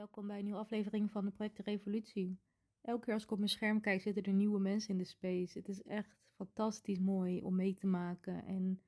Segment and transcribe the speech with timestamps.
[0.00, 2.38] welkom bij een nieuwe aflevering van de Project Revolutie.
[2.82, 5.58] Elke keer als ik op mijn scherm kijk, zitten er nieuwe mensen in de space.
[5.58, 8.44] Het is echt fantastisch mooi om mee te maken.
[8.44, 8.80] En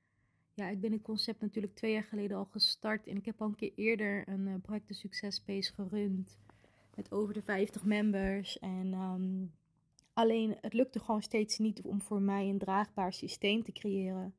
[0.55, 3.07] ja, ik ben het concept natuurlijk twee jaar geleden al gestart.
[3.07, 6.39] En ik heb al een keer eerder een uh, Project de Succes Space gerund.
[6.95, 8.59] Met over de 50 members.
[8.59, 9.53] En um,
[10.13, 14.35] alleen, het lukte gewoon steeds niet om voor mij een draagbaar systeem te creëren.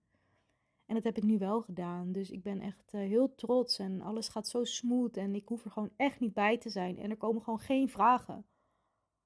[0.94, 2.12] En dat heb ik nu wel gedaan.
[2.12, 5.18] Dus ik ben echt uh, heel trots en alles gaat zo smooth.
[5.18, 6.98] En ik hoef er gewoon echt niet bij te zijn.
[6.98, 8.46] En er komen gewoon geen vragen.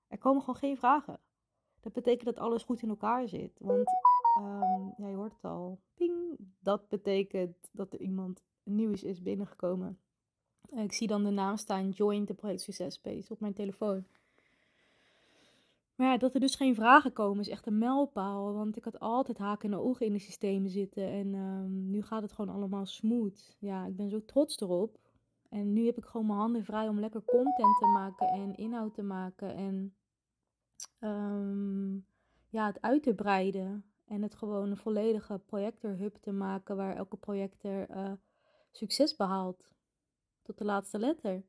[0.07, 1.19] Er komen gewoon geen vragen.
[1.79, 3.57] Dat betekent dat alles goed in elkaar zit.
[3.59, 3.87] Want
[4.39, 5.79] um, ja, je hoort het al.
[5.93, 6.37] Ping.
[6.59, 9.99] Dat betekent dat er iemand nieuws is binnengekomen.
[10.69, 14.05] Ik zie dan de naam staan Join the Project Success Space op mijn telefoon.
[15.97, 18.53] Maar ja, dat er dus geen vragen komen is echt een mijlpaal.
[18.53, 21.09] Want ik had altijd haken en ogen in de systemen zitten.
[21.09, 23.55] En um, nu gaat het gewoon allemaal smooth.
[23.59, 24.99] Ja, ik ben zo trots erop.
[25.49, 28.93] En nu heb ik gewoon mijn handen vrij om lekker content te maken en inhoud
[28.93, 29.55] te maken.
[29.55, 29.95] En
[30.99, 32.05] um,
[32.49, 33.85] ja, het uit te breiden.
[34.05, 38.11] En het gewoon een volledige projector-hub te maken waar elke projector uh,
[38.71, 39.69] succes behaalt.
[40.41, 41.43] Tot de laatste letter.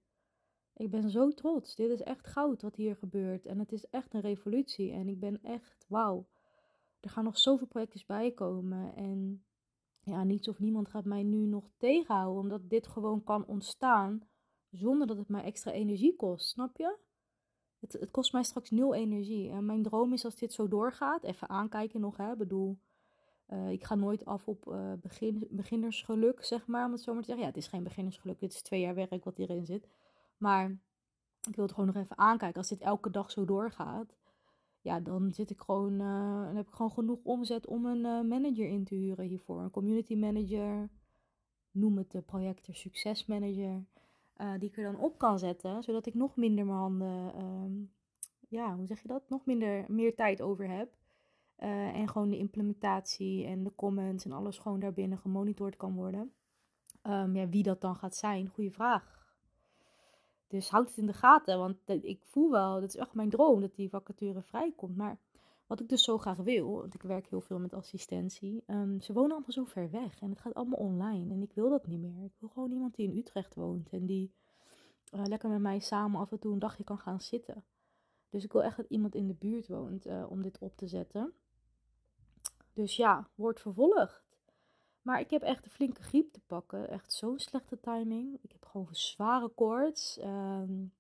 [0.79, 1.75] Ik ben zo trots.
[1.75, 3.47] Dit is echt goud wat hier gebeurt.
[3.47, 4.93] En het is echt een revolutie.
[4.93, 6.27] En ik ben echt, wauw.
[7.01, 8.95] Er gaan nog zoveel projecten bij komen.
[8.95, 9.45] En
[10.01, 12.43] ja, niets of niemand gaat mij nu nog tegenhouden.
[12.43, 14.29] Omdat dit gewoon kan ontstaan
[14.70, 16.48] zonder dat het mij extra energie kost.
[16.48, 16.97] Snap je?
[17.79, 19.51] Het, het kost mij straks nul energie.
[19.51, 21.23] En mijn droom is als dit zo doorgaat.
[21.25, 22.37] Even aankijken nog, hè.
[22.37, 22.79] Bedoel,
[23.48, 26.87] uh, ik ga nooit af op uh, begin, beginnersgeluk, zeg maar.
[26.87, 27.45] Om het zo maar te zeggen.
[27.45, 28.41] Ja, het is geen beginnersgeluk.
[28.41, 29.89] Dit is twee jaar werk wat hierin zit.
[30.39, 30.70] Maar
[31.48, 32.58] ik wil het gewoon nog even aankijken.
[32.58, 34.17] Als dit elke dag zo doorgaat,
[34.80, 38.28] ja, dan zit ik gewoon, uh, dan heb ik gewoon genoeg omzet om een uh,
[38.28, 39.61] manager in te huren hiervoor.
[39.61, 40.91] Een community manager,
[41.70, 43.84] noem het de projector succesmanager,
[44.36, 47.92] uh, die ik er dan op kan zetten, zodat ik nog minder mijn handen, um,
[48.48, 50.97] ja, hoe zeg je dat, nog minder, meer tijd over heb.
[51.56, 56.33] en gewoon de implementatie en de comments en alles gewoon daarbinnen gemonitord kan worden.
[57.02, 59.17] Um, ja, wie dat dan gaat zijn, goede vraag.
[60.48, 63.61] Dus houd het in de gaten, want ik voel wel, dat is echt mijn droom,
[63.61, 64.97] dat die vacature vrijkomt.
[64.97, 65.19] Maar
[65.67, 69.13] wat ik dus zo graag wil, want ik werk heel veel met assistentie, um, ze
[69.13, 71.33] wonen allemaal zo ver weg en het gaat allemaal online.
[71.35, 72.25] En ik wil dat niet meer.
[72.25, 74.33] Ik wil gewoon iemand die in Utrecht woont en die
[75.14, 77.64] uh, lekker met mij samen af en toe een dagje kan gaan zitten.
[78.31, 80.87] Dus ik wil echt dat iemand in de buurt woont uh, om dit op te
[80.87, 81.33] zetten.
[82.73, 84.27] Dus ja, wordt vervolgd.
[85.08, 86.89] Maar ik heb echt een flinke griep te pakken.
[86.91, 88.39] Echt zo'n slechte timing.
[88.42, 90.19] Ik heb gewoon zware koorts.
[90.20, 90.92] Um,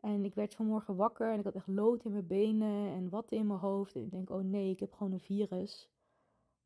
[0.00, 3.30] en ik werd vanmorgen wakker en ik had echt lood in mijn benen en wat
[3.30, 3.94] in mijn hoofd.
[3.94, 5.88] En ik denk, oh nee, ik heb gewoon een virus.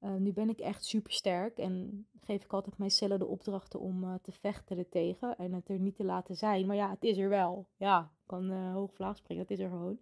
[0.00, 3.80] Uh, nu ben ik echt super sterk en geef ik altijd mijn cellen de opdrachten
[3.80, 6.66] om uh, te vechten ertegen en het er niet te laten zijn.
[6.66, 7.66] Maar ja, het is er wel.
[7.76, 9.98] Ja, ik kan uh, hoog vlaag springen, het is er gewoon.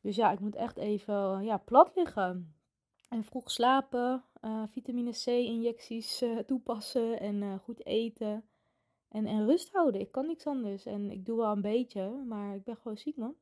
[0.00, 2.54] Dus ja, ik moet echt even ja, plat liggen.
[3.08, 8.44] En vroeg slapen, uh, vitamine C-injecties uh, toepassen en uh, goed eten.
[9.08, 10.00] En, en rust houden.
[10.00, 10.86] Ik kan niks anders.
[10.86, 13.34] En ik doe wel een beetje, maar ik ben gewoon ziek, man.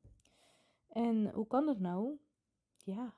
[0.88, 2.18] En hoe kan dat nou?
[2.84, 3.14] Ja,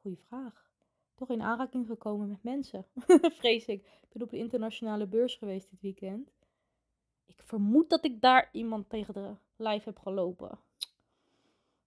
[0.00, 0.70] goede vraag.
[1.14, 2.86] Toch in aanraking gekomen met mensen,
[3.40, 3.82] vrees ik.
[3.82, 6.32] Ik ben op de internationale beurs geweest dit weekend.
[7.26, 10.58] Ik vermoed dat ik daar iemand tegen de lijf heb gelopen.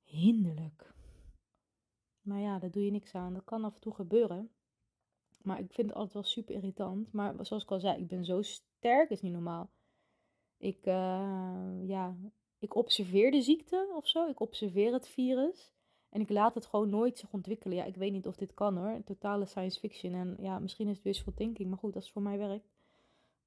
[0.03, 0.93] Hinderlijk.
[2.21, 3.33] Maar ja, daar doe je niks aan.
[3.33, 4.49] Dat kan af en toe gebeuren.
[5.45, 7.11] Maar ik vind het altijd wel super irritant.
[7.11, 9.69] Maar zoals ik al zei, ik ben zo sterk, is niet normaal.
[10.57, 12.15] Ik, uh, ja,
[12.59, 14.27] ik observeer de ziekte of zo.
[14.27, 15.73] Ik observeer het virus.
[16.09, 17.77] En ik laat het gewoon nooit zich ontwikkelen.
[17.77, 19.03] Ja, ik weet niet of dit kan hoor.
[19.03, 20.13] Totale science fiction.
[20.13, 21.69] En ja, misschien is het wishful thinking.
[21.69, 22.69] Maar goed, dat is voor mij werkt.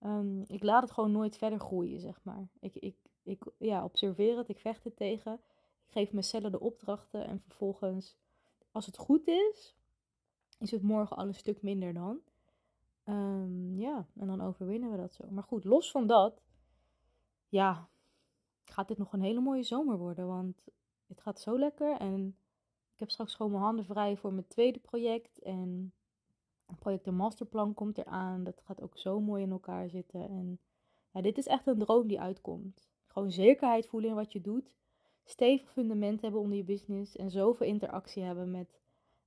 [0.01, 2.49] Um, ik laat het gewoon nooit verder groeien, zeg maar.
[2.61, 4.49] Ik, ik, ik ja, observeer het.
[4.49, 5.33] Ik vecht het tegen.
[5.87, 7.27] Ik geef mijn cellen de opdrachten.
[7.27, 8.17] En vervolgens
[8.73, 9.75] als het goed is,
[10.59, 12.19] is het morgen al een stuk minder dan.
[13.05, 15.25] Um, ja, en dan overwinnen we dat zo.
[15.31, 16.43] Maar goed, los van dat,
[17.49, 17.89] ja,
[18.65, 20.27] gaat dit nog een hele mooie zomer worden.
[20.27, 20.65] Want
[21.07, 21.97] het gaat zo lekker.
[21.97, 22.37] En
[22.93, 25.39] ik heb straks gewoon mijn handen vrij voor mijn tweede project.
[25.39, 25.93] En
[26.67, 28.45] het project de masterplan komt eraan.
[28.45, 30.29] Dat gaat ook zo mooi in elkaar zitten.
[30.29, 30.59] En
[31.11, 32.89] ja, dit is echt een droom die uitkomt.
[33.07, 34.77] Gewoon zekerheid voelen in wat je doet
[35.29, 38.81] stevig fundament hebben onder je business en zoveel interactie hebben met,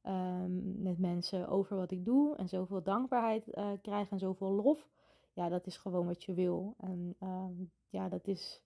[0.06, 4.90] um, met mensen over wat ik doe en zoveel dankbaarheid uh, krijgen en zoveel lof.
[5.34, 6.76] Ja, dat is gewoon wat je wil.
[6.78, 8.64] En um, ja, dat is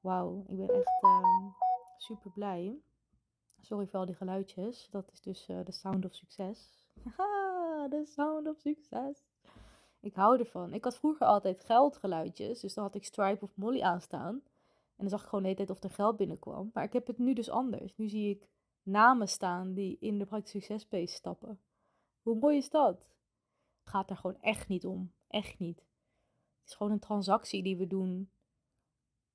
[0.00, 0.44] wauw.
[0.46, 1.54] Ik ben echt um,
[1.96, 2.78] super blij.
[3.60, 4.88] Sorry voor al die geluidjes.
[4.90, 6.88] Dat is dus uh, de sound of succes.
[7.90, 9.24] De sound of succes.
[10.00, 10.72] Ik hou ervan.
[10.72, 12.60] Ik had vroeger altijd geldgeluidjes.
[12.60, 14.34] Dus dan had ik Stripe of Molly aanstaan.
[14.96, 16.70] En dan zag ik gewoon de hele tijd of er geld binnenkwam.
[16.72, 17.96] Maar ik heb het nu dus anders.
[17.96, 18.48] Nu zie ik
[18.84, 21.60] namen staan die in de Project Success Space stappen.
[22.22, 22.98] Hoe mooi is dat?
[23.80, 25.12] Het gaat er gewoon echt niet om.
[25.28, 25.78] Echt niet.
[25.78, 28.30] Het is gewoon een transactie die we doen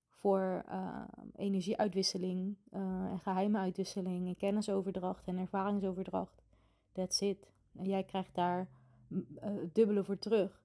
[0.09, 1.03] voor uh,
[1.35, 2.81] energieuitwisseling uh,
[3.11, 6.43] en geheime uitwisseling en kennisoverdracht en ervaringsoverdracht.
[6.91, 7.51] That's it.
[7.75, 8.69] En jij krijgt daar
[9.09, 10.63] uh, het dubbele voor terug.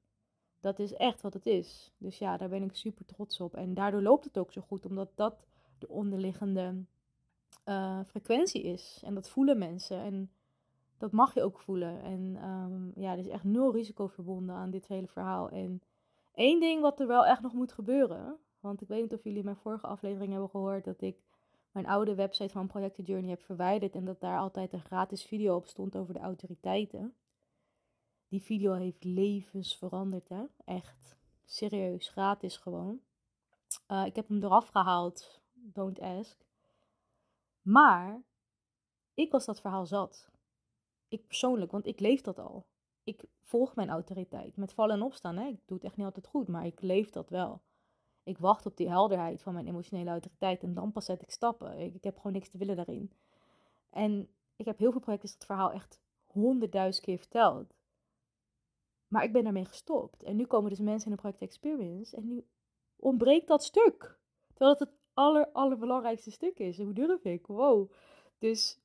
[0.61, 1.93] Dat is echt wat het is.
[1.99, 3.55] Dus ja, daar ben ik super trots op.
[3.55, 5.47] En daardoor loopt het ook zo goed, omdat dat
[5.79, 6.85] de onderliggende
[8.07, 9.01] frequentie is.
[9.05, 10.01] En dat voelen mensen.
[10.01, 10.31] En
[10.99, 12.03] dat mag je ook voelen.
[12.03, 15.49] En um, ja, er is echt nul risico verbonden aan dit hele verhaal.
[15.49, 15.83] En
[16.35, 18.37] één ding wat er wel echt nog moet gebeuren.
[18.61, 21.17] Want ik weet niet of jullie mijn vorige aflevering hebben gehoord dat ik
[21.73, 23.95] mijn oude website van Project Journey heb verwijderd.
[23.95, 27.15] En dat daar altijd een gratis video op stond over de autoriteiten.
[28.29, 30.45] Die video heeft levens veranderd, hè?
[30.65, 31.17] Echt.
[31.45, 33.01] Serieus, gratis gewoon.
[33.89, 35.41] Uh, ik heb hem eraf gehaald.
[35.53, 36.44] Don't ask.
[37.65, 38.23] Maar
[39.15, 40.31] ik was dat verhaal zat.
[41.09, 42.67] Ik persoonlijk, want ik leef dat al.
[43.05, 44.57] Ik volg mijn autoriteit.
[44.57, 45.37] Met vallen en opstaan.
[45.37, 45.47] Hè?
[45.47, 47.63] Ik doe het echt niet altijd goed, maar ik leef dat wel.
[48.23, 51.79] Ik wacht op die helderheid van mijn emotionele autoriteit en dan pas zet ik stappen.
[51.79, 53.13] Ik, heb gewoon niks te willen daarin.
[53.91, 57.75] En ik heb heel veel projecten dat verhaal echt honderdduizend keer verteld.
[59.09, 60.23] Maar ik ben daarmee gestopt.
[60.23, 62.47] En nu komen dus mensen in de project experience en nu
[62.97, 64.19] ontbreekt dat stuk.
[64.47, 66.79] Terwijl het het aller, allerbelangrijkste stuk is.
[66.79, 67.47] Hoe durf ik?
[67.47, 67.91] Wow.
[68.39, 68.79] Dus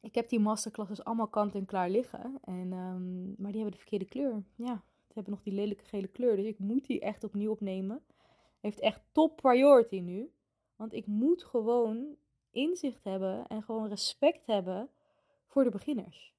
[0.00, 2.38] ik heb die masterclasses allemaal kant en klaar liggen.
[2.44, 4.42] En, um, maar die hebben de verkeerde kleur.
[4.54, 6.36] Ja, ze hebben nog die lelijke gele kleur.
[6.36, 8.04] Dus ik moet die echt opnieuw opnemen.
[8.60, 10.30] Heeft echt top priority nu.
[10.76, 12.16] Want ik moet gewoon
[12.50, 14.88] inzicht hebben en gewoon respect hebben
[15.46, 16.34] voor de beginners.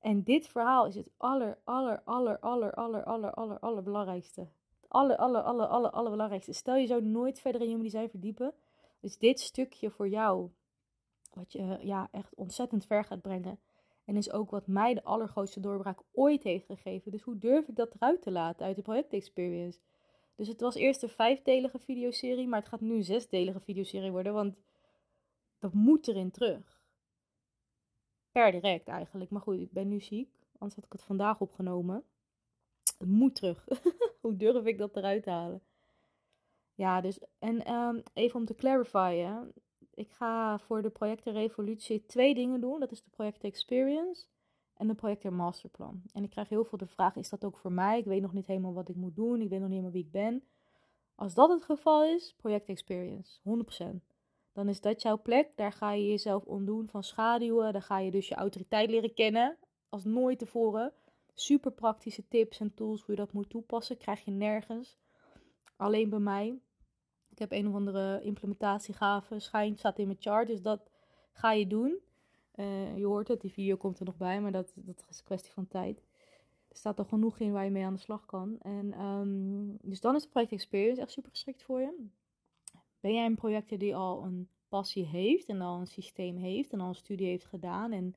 [0.00, 4.48] En dit verhaal is het aller, aller, aller, aller, aller, aller, aller, allerbelangrijkste.
[4.92, 6.52] Het aller, aller, aller, aller, allerbelangrijkste.
[6.52, 8.54] Stel je zou nooit verder in human design verdiepen.
[9.00, 10.50] Dus dit stukje voor jou
[11.34, 13.60] wat je ja, echt ontzettend ver gaat brengen.
[14.04, 17.10] En is ook wat mij de allergrootste doorbraak ooit heeft gegeven.
[17.10, 19.78] Dus hoe durf ik dat eruit te laten uit de project experience?
[20.34, 24.32] Dus het was eerst een vijfdelige videoserie, maar het gaat nu een zesdelige videoserie worden,
[24.32, 24.56] want
[25.58, 26.80] dat moet erin terug.
[28.32, 29.30] Per direct eigenlijk.
[29.30, 32.04] Maar goed, ik ben nu ziek, anders had ik het vandaag opgenomen.
[33.06, 33.66] Moet terug.
[34.22, 35.62] hoe durf ik dat eruit te halen?
[36.74, 39.52] Ja, dus en um, even om te clarifyen
[39.94, 42.80] ik ga voor de projecten Revolutie twee dingen doen.
[42.80, 44.26] Dat is de project Experience
[44.76, 46.02] en de projecten Masterplan.
[46.12, 47.98] En ik krijg heel veel de vraag, is dat ook voor mij?
[47.98, 49.40] Ik weet nog niet helemaal wat ik moet doen.
[49.40, 50.42] Ik weet nog niet helemaal wie ik ben.
[51.14, 53.84] Als dat het geval is, project Experience, 100%.
[54.52, 55.50] Dan is dat jouw plek.
[55.56, 57.72] Daar ga je jezelf ontdoen van schaduwen.
[57.72, 59.56] Dan ga je dus je autoriteit leren kennen.
[59.88, 60.92] Als nooit tevoren.
[61.34, 63.96] Super praktische tips en tools hoe je dat moet toepassen.
[63.96, 64.98] Krijg je nergens.
[65.76, 66.58] Alleen bij mij.
[67.30, 70.46] Ik heb een of andere implementatiegave, schijnt, staat in mijn chart.
[70.46, 70.90] Dus dat
[71.32, 71.98] ga je doen.
[72.54, 75.24] Uh, je hoort het, die video komt er nog bij, maar dat, dat is een
[75.24, 76.02] kwestie van tijd.
[76.68, 78.58] Er staat er genoeg in waar je mee aan de slag kan.
[78.60, 82.06] En, um, dus dan is de project experience echt super geschikt voor je.
[83.00, 86.80] Ben jij een projector die al een passie heeft en al een systeem heeft en
[86.80, 88.14] al een studie heeft gedaan en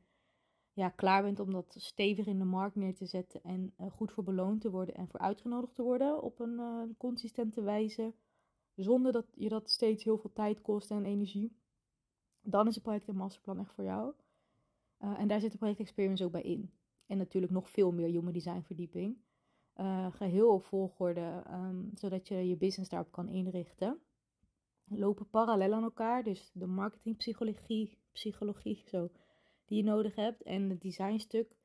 [0.75, 4.11] ja, klaar bent om dat stevig in de markt neer te zetten en uh, goed
[4.11, 8.13] voor beloond te worden en voor uitgenodigd te worden op een uh, consistente wijze,
[8.75, 11.57] zonder dat je dat steeds heel veel tijd kost en energie,
[12.41, 14.13] dan is het project en masterplan echt voor jou.
[14.99, 16.71] Uh, en daar zit de project experience ook bij in.
[17.05, 19.17] En natuurlijk nog veel meer human design verdieping.
[20.11, 23.99] Geheel op volgorde, um, zodat je je business daarop kan inrichten.
[24.83, 29.09] Lopen parallel aan elkaar, dus de marketingpsychologie, psychologie, zo,
[29.65, 30.41] die je nodig hebt.
[30.41, 31.55] En het designstuk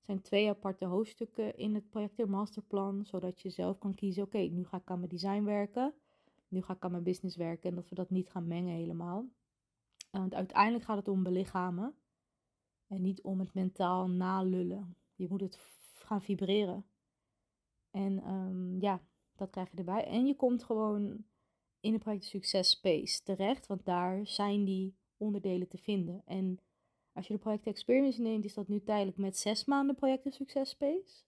[0.00, 4.64] zijn twee aparte hoofdstukken in het project masterplan, zodat je zelf kan kiezen, oké, nu
[4.64, 5.94] ga ik aan mijn design werken
[6.48, 9.28] nu ga ik aan mijn business werken en dat we dat niet gaan mengen helemaal.
[10.10, 11.94] Want uiteindelijk gaat het om belichamen
[12.86, 14.96] en niet om het mentaal nalullen.
[15.14, 15.58] Je moet het
[15.92, 16.86] gaan vibreren.
[17.90, 19.02] En um, ja,
[19.36, 20.04] dat krijg je erbij.
[20.04, 21.24] En je komt gewoon
[21.80, 26.22] in de project Success Space terecht, want daar zijn die onderdelen te vinden.
[26.24, 26.58] En
[27.16, 30.70] als je de project Experience neemt, is dat nu tijdelijk met zes maanden project Success
[30.70, 31.24] Space.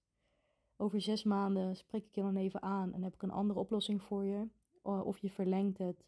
[0.76, 4.02] Over zes maanden spreek ik je dan even aan en heb ik een andere oplossing
[4.02, 4.48] voor je.
[4.82, 6.04] Eh, of je verlengt het.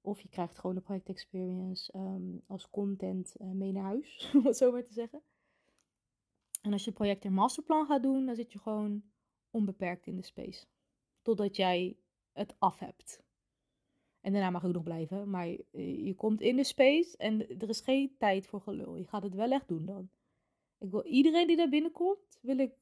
[0.00, 4.46] Of je krijgt gewoon de project experience ehm, als content uh, mee naar huis, om
[4.46, 5.22] het zo maar te zeggen.
[6.62, 9.02] En als je project en masterplan gaat doen, dan zit je gewoon
[9.50, 10.66] onbeperkt in de space.
[11.22, 11.96] Totdat jij
[12.32, 13.22] het af hebt.
[14.30, 15.30] En daarna mag ik nog blijven.
[15.30, 18.96] Maar je, je, komt in de space en er is geen tijd voor gelul.
[18.96, 20.10] Je gaat het wel echt doen dan.
[20.78, 22.72] Ik wil iedereen die daar binnenkomt, wil ik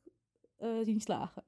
[0.60, 1.42] uh, zien slagen.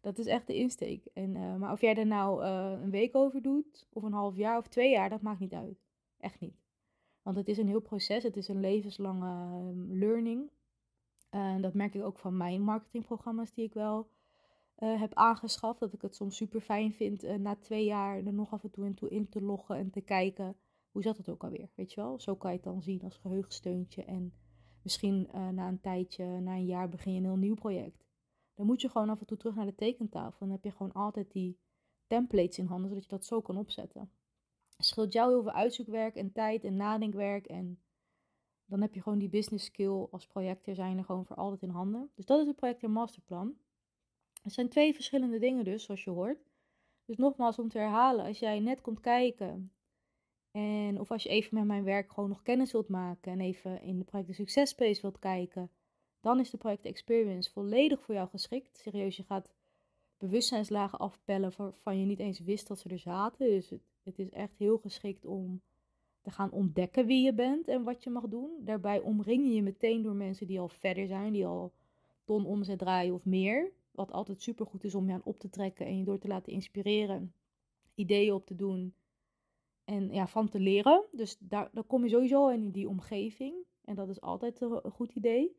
[0.00, 1.04] Dat is echt de insteek.
[1.12, 4.58] En, uh, maar of jij er nou een week over doet, of een half jaar
[4.58, 5.78] of twee jaar, dat maakt niet uit.
[6.18, 6.56] Echt niet.
[7.22, 10.50] Want het is een heel proces, het is een levenslange uh, learning.
[11.30, 14.08] En dat merk ik ook van mijn marketingprogramma's die ik wel
[14.84, 15.80] heb aangeschaft.
[15.80, 18.86] Dat ik het soms super fijn vind na twee jaar er nog af en toe
[18.86, 20.56] in, toe in te loggen en te kijken.
[20.90, 22.20] Hoe zat het ook alweer, weet je wel?
[22.20, 24.04] Zo kan je het dan zien als geheugensteuntje.
[24.04, 24.32] En
[24.82, 28.04] misschien na een tijdje, na een jaar begin je een heel nieuw project.
[28.54, 30.38] Dan moet je gewoon af en toe terug naar de tekentafel.
[30.38, 31.58] Dan heb je gewoon altijd die
[32.06, 34.10] templates in handen, zodat je dat zo kan opzetten.
[34.78, 37.46] Scheelt jou heel veel uitzoekwerk en tijd en nadenkwerk.
[37.46, 37.82] En
[38.64, 41.68] dan heb je gewoon die business skill als projector zijn er gewoon voor altijd in
[41.68, 42.10] handen.
[42.14, 43.54] Dus dat is het projector masterplan.
[44.42, 46.50] Het zijn twee verschillende dingen dus, zoals je hoort.
[47.04, 49.72] Dus nogmaals om te herhalen, als jij net komt kijken
[50.50, 53.82] en of als je even met mijn werk gewoon nog kennis wilt maken en even
[53.82, 55.70] in de projecten successpace wilt kijken,
[56.20, 58.78] dan is de project experience volledig voor jou geschikt.
[58.78, 59.48] Serieus, je gaat
[60.18, 63.48] bewustzijnslagen afpellen waarvan je niet eens wist dat ze er zaten.
[63.48, 65.62] Dus het, het is echt heel geschikt om
[66.20, 68.50] te gaan ontdekken wie je bent en wat je mag doen.
[68.60, 71.72] Daarbij omring je je meteen door mensen die al verder zijn, die al
[72.24, 73.72] ton omzet draaien of meer.
[73.92, 76.28] Wat altijd super goed is om je aan op te trekken en je door te
[76.28, 77.34] laten inspireren.
[77.94, 78.94] Ideeën op te doen
[79.84, 81.04] en ja, van te leren.
[81.12, 83.54] Dus daar, daar kom je sowieso in die omgeving.
[83.84, 85.56] En dat is altijd een goed idee.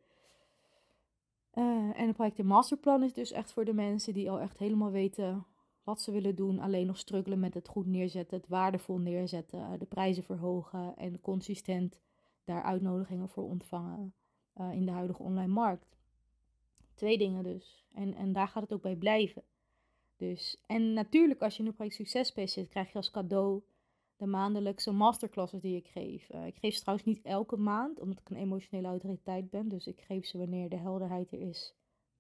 [1.54, 4.92] Uh, en het project masterplan is dus echt voor de mensen die al echt helemaal
[4.92, 5.46] weten
[5.84, 6.60] wat ze willen doen.
[6.60, 11.22] Alleen nog struggelen met het goed neerzetten, het waardevol neerzetten, eh, de prijzen verhogen en
[11.22, 12.02] consistent
[12.44, 14.14] daar uitnodigingen voor ontvangen
[14.56, 15.98] uh, in de huidige online markt.
[16.94, 17.86] Twee dingen dus.
[17.94, 19.44] En, en daar gaat het ook bij blijven.
[20.18, 23.64] Dus, en natuurlijk, als je in een project succespace zit, krijg je als cadeau
[24.16, 26.30] de maandelijkse masterclasses die ik geef.
[26.34, 29.70] Uh, ik geef ze trouwens niet elke maand, omdat ik een emotionele autoriteit ben.
[29.70, 31.76] Dus ik geef ze wanneer de helderheid er is,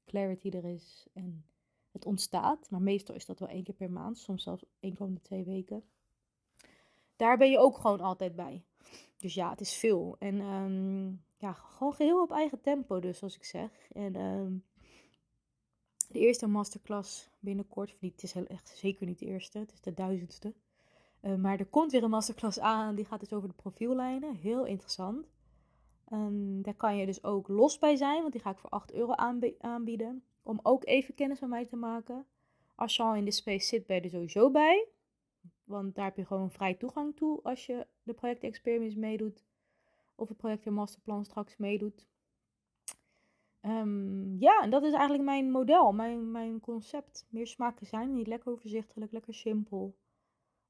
[0.06, 1.46] clarity er is en
[1.92, 2.70] het ontstaat.
[2.70, 5.44] Maar meestal is dat wel één keer per maand, soms zelfs één van de twee
[5.44, 5.84] weken.
[7.16, 8.64] Daar ben je ook gewoon altijd bij.
[9.18, 10.16] Dus ja, het is veel.
[10.20, 13.72] En um, ja, gewoon geheel op eigen tempo dus, zoals ik zeg.
[13.92, 14.64] En um,
[16.10, 19.94] de eerste masterclass binnenkort, niet, het is echt zeker niet de eerste, het is de
[19.94, 20.54] duizendste.
[21.22, 24.36] Uh, maar er komt weer een masterclass aan, die gaat dus over de profiellijnen.
[24.36, 25.28] Heel interessant.
[26.14, 28.94] Um, daar kan je dus ook los bij zijn, want die ga ik voor 8
[28.94, 29.14] euro
[29.60, 30.24] aanbieden.
[30.44, 32.26] Om ook even kennis van mij te maken.
[32.76, 34.88] Als je al in de space zit, ben je er sowieso bij.
[35.64, 39.44] Want daar heb je gewoon vrij toegang toe als je de project Experience meedoet.
[40.16, 42.08] Of het project Masterplan straks meedoet.
[43.62, 47.26] Um, ja, en dat is eigenlijk mijn model, mijn, mijn concept.
[47.30, 49.96] Meer smaken zijn niet lekker overzichtelijk, lekker simpel.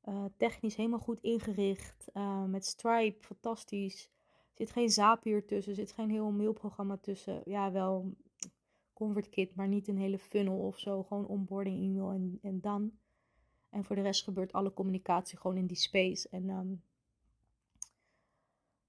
[0.05, 2.09] Uh, technisch helemaal goed ingericht.
[2.13, 4.09] Uh, met Stripe, fantastisch.
[4.29, 7.41] Er zit geen Zapier tussen, er zit geen heel mailprogramma tussen.
[7.45, 8.13] Ja, wel
[8.93, 11.03] ConvertKit, maar niet een hele funnel of zo.
[11.03, 12.91] Gewoon onboarding, e-mail en, en dan.
[13.69, 16.29] En voor de rest gebeurt alle communicatie gewoon in die space.
[16.29, 16.81] En um,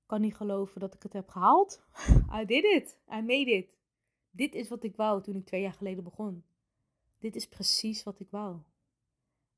[0.07, 1.83] kan niet geloven dat ik het heb gehaald.
[2.41, 2.99] I did it.
[3.13, 3.69] I made it.
[4.31, 6.45] Dit is wat ik wou toen ik twee jaar geleden begon.
[7.19, 8.59] Dit is precies wat ik wou.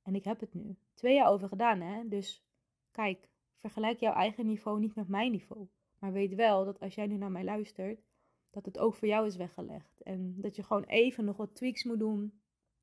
[0.02, 0.76] En ik heb het nu.
[0.94, 2.08] Twee jaar over gedaan, hè?
[2.08, 2.44] Dus
[2.90, 5.66] kijk, vergelijk jouw eigen niveau niet met mijn niveau.
[5.98, 8.00] Maar weet wel dat als jij nu naar mij luistert,
[8.50, 10.02] dat het ook voor jou is weggelegd.
[10.02, 12.40] En dat je gewoon even nog wat tweaks moet doen.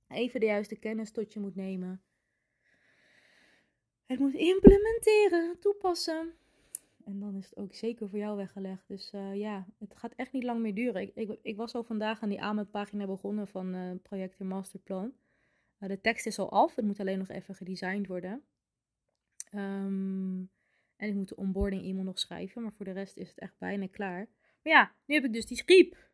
[0.08, 2.02] Even de juiste kennis tot je moet nemen.
[4.06, 6.34] Het moet implementeren, toepassen.
[7.06, 8.88] En dan is het ook zeker voor jou weggelegd.
[8.88, 11.02] Dus uh, ja, het gaat echt niet lang meer duren.
[11.02, 15.14] Ik, ik, ik was al vandaag aan die AME-pagina begonnen van uh, Project Masterplan.
[15.80, 18.44] Uh, de tekst is al af, het moet alleen nog even gedesigned worden.
[19.54, 20.52] Um,
[20.96, 23.58] en ik moet de onboarding e-mail nog schrijven, maar voor de rest is het echt
[23.58, 24.28] bijna klaar.
[24.62, 26.12] Maar ja, nu heb ik dus die griep.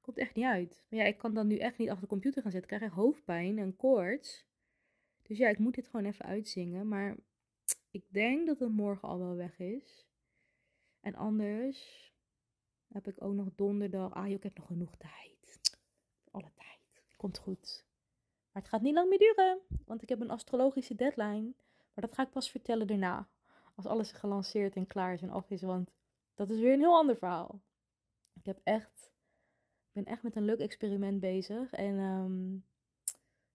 [0.00, 0.84] Komt echt niet uit.
[0.88, 2.70] Maar ja, ik kan dan nu echt niet achter de computer gaan zitten.
[2.70, 4.46] Ik krijg echt hoofdpijn en koorts.
[5.22, 6.88] Dus ja, ik moet dit gewoon even uitzingen.
[6.88, 7.16] Maar
[7.92, 10.06] ik denk dat het morgen al wel weg is.
[11.00, 12.10] En anders
[12.88, 14.12] heb ik ook nog donderdag.
[14.12, 15.60] Ah, ik heb nog genoeg tijd.
[16.30, 17.04] Alle tijd.
[17.16, 17.84] Komt goed.
[18.52, 19.58] Maar het gaat niet lang meer duren.
[19.84, 21.52] Want ik heb een astrologische deadline.
[21.94, 23.28] Maar dat ga ik pas vertellen daarna.
[23.74, 25.62] Als alles gelanceerd en klaar is en af is.
[25.62, 25.92] Want
[26.34, 27.62] dat is weer een heel ander verhaal.
[28.32, 29.12] Ik heb echt.
[29.86, 31.72] Ik ben echt met een leuk experiment bezig.
[31.72, 32.64] En um,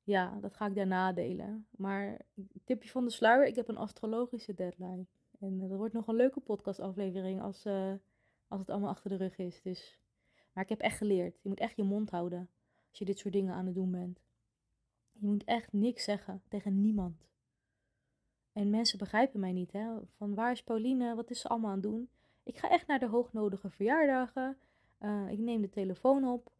[0.07, 1.67] ja, dat ga ik daarna delen.
[1.71, 2.21] Maar
[2.63, 5.05] tipje van de sluier, ik heb een astrologische deadline.
[5.39, 7.93] En dat wordt nog een leuke podcastaflevering als, uh,
[8.47, 9.61] als het allemaal achter de rug is.
[9.61, 9.99] Dus.
[10.53, 11.39] Maar ik heb echt geleerd.
[11.41, 12.49] Je moet echt je mond houden
[12.89, 14.19] als je dit soort dingen aan het doen bent.
[15.11, 17.27] Je moet echt niks zeggen tegen niemand.
[18.53, 19.87] En mensen begrijpen mij niet, hè.
[20.17, 21.15] Van waar is Pauline?
[21.15, 22.09] Wat is ze allemaal aan het doen?
[22.43, 24.57] Ik ga echt naar de hoognodige verjaardagen.
[24.99, 26.51] Uh, ik neem de telefoon op.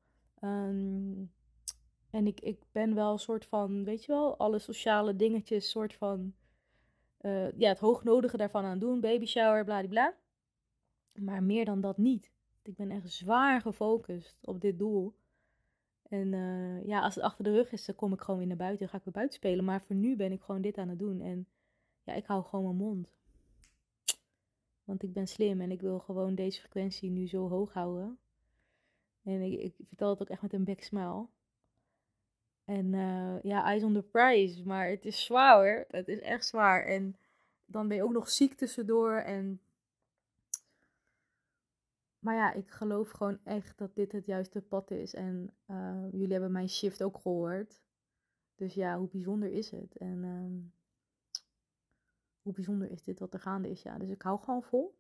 [0.42, 1.32] Um,
[2.10, 5.94] En ik, ik ben wel een soort van, weet je wel, alle sociale dingetjes, soort
[5.94, 6.34] van,
[7.22, 9.00] uh, ja, het hoognodige daarvan aan doen.
[9.00, 10.14] Baby shower, bladibla.
[11.14, 12.32] Maar meer dan dat niet.
[12.64, 15.16] Ik ben echt zwaar gefocust op dit doel.
[16.10, 18.58] En uh, ja, als het achter de rug is, dan kom ik gewoon weer naar
[18.58, 18.90] buiten.
[18.90, 19.66] Ga ik weer buiten spelen.
[19.66, 21.22] Maar voor nu ben ik gewoon dit aan het doen.
[21.22, 21.48] En
[22.04, 23.12] ja, ik hou gewoon mijn mond.
[24.84, 28.20] Want ik ben slim en ik wil gewoon deze frequentie nu zo hoog houden.
[29.24, 31.28] En ik, ik vertel het ook echt met een big smile.
[32.68, 34.66] En uh, ja, eyes on the prize.
[34.66, 35.86] Maar het is zwaar hoor.
[35.88, 36.86] Het is echt zwaar.
[36.86, 37.18] En
[37.66, 39.14] dan ben je ook nog ziek tussendoor.
[39.14, 39.62] En...
[42.20, 45.14] Maar ja, ik geloof gewoon echt dat dit het juiste pad is.
[45.14, 47.82] En uh, jullie hebben mijn shift ook gehoord.
[48.56, 49.98] Dus ja, hoe bijzonder is het?
[49.98, 50.74] En um,
[52.42, 53.82] hoe bijzonder is dit wat er gaande is?
[53.82, 54.98] Ja, dus ik hou gewoon vol.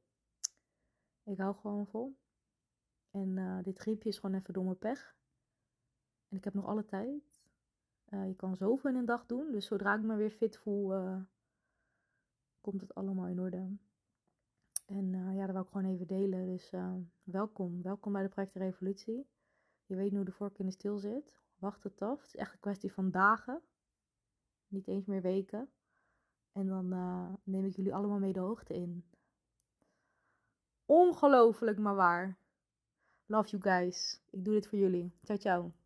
[1.23, 2.17] Ik hou gewoon vol.
[3.11, 5.15] En uh, dit griepje is gewoon even domme pech.
[6.29, 7.46] En ik heb nog alle tijd.
[8.09, 9.51] Uh, je kan zoveel in een dag doen.
[9.51, 11.21] Dus zodra ik me weer fit voel, uh,
[12.61, 13.77] komt het allemaal in orde.
[14.85, 16.45] En ja, dat wil ik gewoon even delen.
[16.45, 16.71] Dus
[17.23, 17.81] welkom.
[17.81, 19.27] Welkom bij de Project Revolutie.
[19.85, 21.33] Je weet nu hoe de vork in de stil zit.
[21.59, 22.17] Wacht het af.
[22.17, 23.61] Het is echt een kwestie van dagen.
[24.67, 25.69] Niet eens meer weken.
[26.51, 26.87] En dan
[27.43, 29.05] neem ik jullie allemaal mee de hoogte in.
[30.85, 32.37] Ongelooflijk maar waar.
[33.25, 34.21] Love you guys.
[34.29, 35.11] Ik doe dit voor jullie.
[35.23, 35.76] Ciao, ciao.